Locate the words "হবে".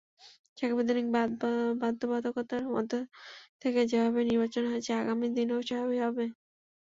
6.05-6.25